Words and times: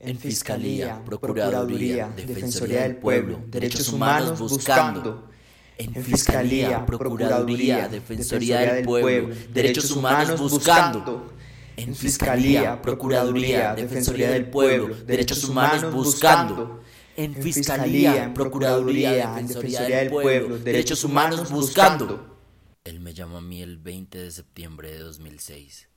En 0.00 0.16
Fiscalía, 0.16 1.02
Procuraduría, 1.04 2.08
Defensoría 2.14 2.82
del 2.82 2.96
Pueblo, 2.96 3.42
Derechos 3.48 3.88
Humanos 3.88 4.38
buscando. 4.38 5.28
En 5.76 5.92
Fiscalía, 6.04 6.86
Procuraduría, 6.86 7.88
Defensoría 7.88 8.74
del 8.74 8.84
Pueblo, 8.84 9.34
Derechos 9.52 9.90
Humanos 9.90 10.40
buscando. 10.40 11.32
En 11.76 11.96
Fiscalía, 11.96 12.80
Procuraduría, 12.80 13.74
Defensoría 13.74 14.30
del 14.30 14.48
Pueblo, 14.50 14.94
Derechos 15.04 15.42
Humanos 15.42 15.92
buscando. 15.92 16.80
En 17.16 17.34
Fiscalía, 17.34 18.32
Procuraduría, 18.32 19.34
Defensoría 19.34 19.98
del 19.98 20.10
Pueblo, 20.10 20.58
Derechos 20.58 21.02
Humanos 21.02 21.50
buscando. 21.50 22.38
Él 22.84 23.00
me 23.00 23.14
llamó 23.14 23.38
a 23.38 23.40
mí 23.40 23.62
el 23.62 23.78
20 23.78 24.16
de 24.16 24.30
septiembre 24.30 24.92
de 24.92 24.98
2006, 25.00 25.88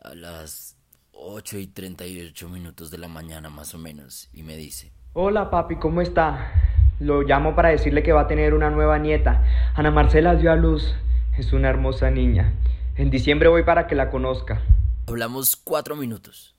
a 0.00 0.14
las 0.14 0.76
8 1.12 1.58
y 1.58 1.66
38 1.66 2.48
minutos 2.48 2.90
de 2.90 2.98
la 2.98 3.08
mañana 3.08 3.50
más 3.50 3.74
o 3.74 3.78
menos, 3.78 4.28
y 4.32 4.42
me 4.42 4.56
dice, 4.56 4.92
Hola 5.12 5.50
papi, 5.50 5.76
¿cómo 5.76 6.00
está? 6.00 6.52
Lo 6.98 7.22
llamo 7.22 7.54
para 7.54 7.68
decirle 7.68 8.02
que 8.02 8.12
va 8.12 8.22
a 8.22 8.26
tener 8.26 8.54
una 8.54 8.70
nueva 8.70 8.98
nieta. 8.98 9.44
Ana 9.74 9.90
Marcela 9.90 10.36
dio 10.36 10.52
a 10.52 10.56
luz. 10.56 10.94
Es 11.36 11.52
una 11.52 11.68
hermosa 11.68 12.10
niña. 12.10 12.54
En 12.96 13.10
diciembre 13.10 13.48
voy 13.48 13.64
para 13.64 13.86
que 13.86 13.94
la 13.94 14.10
conozca. 14.10 14.62
Hablamos 15.06 15.56
cuatro 15.56 15.96
minutos. 15.96 16.54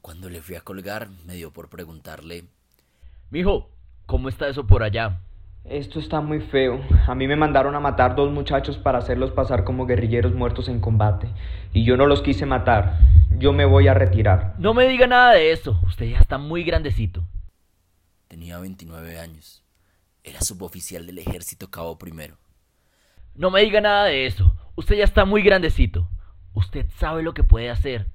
Cuando 0.00 0.28
le 0.28 0.42
fui 0.42 0.56
a 0.56 0.60
colgar, 0.60 1.08
me 1.26 1.34
dio 1.34 1.52
por 1.52 1.68
preguntarle, 1.68 2.44
Mijo, 3.30 3.70
¿cómo 4.06 4.28
está 4.28 4.48
eso 4.48 4.66
por 4.66 4.82
allá? 4.82 5.20
Esto 5.64 6.00
está 6.00 6.20
muy 6.20 6.40
feo. 6.40 6.80
A 7.06 7.14
mí 7.14 7.26
me 7.26 7.36
mandaron 7.36 7.74
a 7.76 7.80
matar 7.80 8.16
dos 8.16 8.32
muchachos 8.32 8.76
para 8.76 8.98
hacerlos 8.98 9.30
pasar 9.30 9.64
como 9.64 9.86
guerrilleros 9.86 10.34
muertos 10.34 10.68
en 10.68 10.80
combate. 10.80 11.28
Y 11.72 11.84
yo 11.84 11.96
no 11.96 12.06
los 12.06 12.20
quise 12.20 12.46
matar. 12.46 12.98
Yo 13.38 13.52
me 13.52 13.64
voy 13.64 13.88
a 13.88 13.94
retirar. 13.94 14.54
No 14.58 14.74
me 14.74 14.86
diga 14.88 15.06
nada 15.06 15.32
de 15.32 15.52
eso. 15.52 15.80
Usted 15.86 16.06
ya 16.06 16.18
está 16.18 16.38
muy 16.38 16.64
grandecito. 16.64 17.26
tenía 18.28 18.58
29 18.58 19.18
años. 19.18 19.62
Era 20.24 20.40
suboficial 20.40 21.06
del 21.06 21.18
ejército 21.18 21.70
cabo 21.70 21.98
primero. 21.98 22.38
No 23.34 23.50
me 23.50 23.60
diga 23.62 23.80
nada 23.80 24.06
de 24.06 24.26
eso. 24.26 24.56
Usted 24.74 24.96
ya 24.96 25.04
está 25.04 25.24
muy 25.24 25.42
grandecito. 25.42 26.08
Usted 26.54 26.86
sabe 26.98 27.22
lo 27.22 27.34
que 27.34 27.44
puede 27.44 27.70
hacer. 27.70 28.08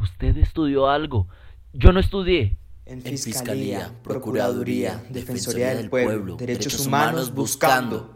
Usted 0.00 0.36
estudió 0.38 0.88
algo. 0.88 1.28
Yo 1.72 1.92
no 1.92 2.00
estudié. 2.00 2.56
En 2.86 3.02
Fiscalía, 3.02 3.92
Procuraduría, 4.02 5.02
Defensoría 5.10 5.74
del 5.74 5.90
Pueblo, 5.90 6.36
Derechos 6.36 6.86
Humanos 6.86 7.34
buscando. 7.34 8.15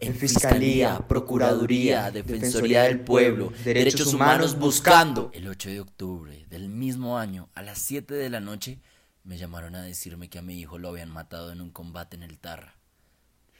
En 0.00 0.14
Fiscalía, 0.14 0.98
Procuraduría, 1.06 2.10
Defensoría 2.10 2.84
del 2.84 3.00
Pueblo, 3.00 3.52
Derechos 3.62 4.14
Humanos 4.14 4.58
buscando. 4.58 5.30
El 5.34 5.46
8 5.46 5.68
de 5.68 5.80
octubre 5.80 6.46
del 6.48 6.70
mismo 6.70 7.18
año, 7.18 7.50
a 7.54 7.62
las 7.62 7.78
7 7.80 8.14
de 8.14 8.30
la 8.30 8.40
noche, 8.40 8.80
me 9.24 9.36
llamaron 9.36 9.74
a 9.74 9.82
decirme 9.82 10.30
que 10.30 10.38
a 10.38 10.42
mi 10.42 10.58
hijo 10.58 10.78
lo 10.78 10.88
habían 10.88 11.10
matado 11.10 11.52
en 11.52 11.60
un 11.60 11.70
combate 11.70 12.16
en 12.16 12.22
el 12.22 12.38
Tarra. 12.38 12.76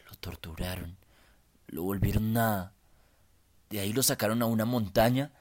Lo 0.09 0.17
torturaron, 0.17 0.97
lo 1.67 1.83
volvieron 1.83 2.33
nada. 2.33 2.73
De 3.69 3.81
ahí 3.81 3.93
lo 3.93 4.03
sacaron 4.03 4.41
a 4.41 4.47
una 4.47 4.65
montaña 4.65 5.33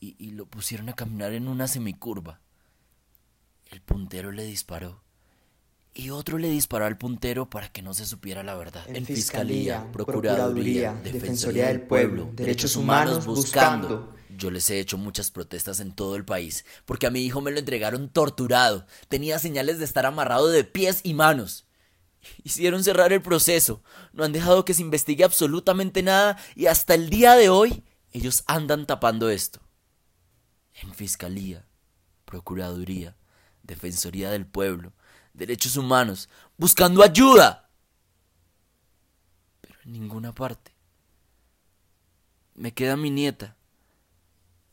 y, 0.00 0.16
y 0.18 0.32
lo 0.32 0.46
pusieron 0.46 0.88
a 0.88 0.94
caminar 0.94 1.32
en 1.32 1.46
una 1.46 1.68
semicurva. 1.68 2.40
El 3.70 3.80
puntero 3.80 4.32
le 4.32 4.44
disparó 4.44 5.00
y 5.94 6.10
otro 6.10 6.38
le 6.38 6.48
disparó 6.48 6.86
al 6.86 6.96
puntero 6.96 7.50
para 7.50 7.70
que 7.70 7.82
no 7.82 7.92
se 7.94 8.06
supiera 8.06 8.42
la 8.42 8.54
verdad. 8.54 8.84
En 8.88 9.04
Fiscalía, 9.04 9.90
Procuraduría, 9.92 10.94
Defensoría 10.94 11.68
del 11.68 11.82
Pueblo, 11.82 12.30
Derechos 12.32 12.76
Humanos 12.76 13.26
buscando. 13.26 14.14
Yo 14.30 14.50
les 14.50 14.68
he 14.70 14.80
hecho 14.80 14.96
muchas 14.96 15.30
protestas 15.30 15.80
en 15.80 15.92
todo 15.92 16.16
el 16.16 16.24
país, 16.24 16.64
porque 16.86 17.06
a 17.06 17.10
mi 17.10 17.20
hijo 17.20 17.40
me 17.42 17.50
lo 17.50 17.58
entregaron 17.58 18.08
torturado. 18.08 18.86
Tenía 19.08 19.38
señales 19.38 19.78
de 19.78 19.84
estar 19.84 20.06
amarrado 20.06 20.48
de 20.48 20.64
pies 20.64 21.00
y 21.02 21.12
manos. 21.12 21.66
Hicieron 22.42 22.82
cerrar 22.82 23.12
el 23.12 23.20
proceso, 23.20 23.82
no 24.12 24.24
han 24.24 24.32
dejado 24.32 24.64
que 24.64 24.74
se 24.74 24.82
investigue 24.82 25.24
absolutamente 25.24 26.02
nada 26.02 26.38
y 26.54 26.66
hasta 26.66 26.94
el 26.94 27.10
día 27.10 27.34
de 27.34 27.48
hoy 27.50 27.82
ellos 28.12 28.44
andan 28.46 28.86
tapando 28.86 29.28
esto. 29.28 29.60
En 30.82 30.94
Fiscalía, 30.94 31.66
Procuraduría, 32.24 33.16
Defensoría 33.62 34.30
del 34.30 34.46
Pueblo, 34.46 34.92
Derechos 35.34 35.76
Humanos, 35.76 36.28
buscando 36.56 37.02
ayuda. 37.02 37.70
Pero 39.60 39.78
en 39.84 39.92
ninguna 39.92 40.34
parte. 40.34 40.72
Me 42.54 42.72
queda 42.72 42.96
mi 42.96 43.10
nieta. 43.10 43.56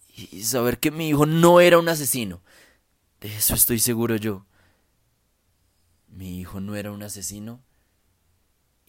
Y 0.07 0.43
saber 0.43 0.79
que 0.79 0.91
mi 0.91 1.09
hijo 1.09 1.25
no 1.25 1.61
era 1.61 1.79
un 1.79 1.87
asesino. 1.87 2.41
De 3.21 3.35
eso 3.35 3.53
estoy 3.53 3.79
seguro 3.79 4.15
yo. 4.15 4.45
Mi 6.07 6.39
hijo 6.39 6.59
no 6.59 6.75
era 6.75 6.91
un 6.91 7.03
asesino 7.03 7.61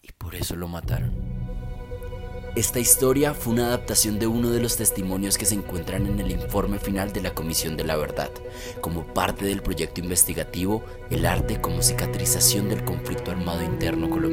y 0.01 0.11
por 0.13 0.35
eso 0.35 0.55
lo 0.55 0.67
mataron. 0.67 1.30
Esta 2.53 2.79
historia 2.79 3.33
fue 3.33 3.53
una 3.53 3.67
adaptación 3.67 4.19
de 4.19 4.27
uno 4.27 4.49
de 4.49 4.59
los 4.59 4.75
testimonios 4.75 5.37
que 5.37 5.45
se 5.45 5.55
encuentran 5.55 6.05
en 6.05 6.19
el 6.19 6.31
informe 6.31 6.79
final 6.79 7.13
de 7.13 7.21
la 7.21 7.33
Comisión 7.33 7.77
de 7.77 7.85
la 7.85 7.95
Verdad, 7.95 8.29
como 8.81 9.07
parte 9.13 9.45
del 9.45 9.61
proyecto 9.61 10.01
investigativo 10.01 10.83
El 11.09 11.25
arte 11.25 11.61
como 11.61 11.81
cicatrización 11.81 12.67
del 12.67 12.83
conflicto 12.83 13.31
armado 13.31 13.63
interno 13.63 14.09
colombiano. 14.09 14.30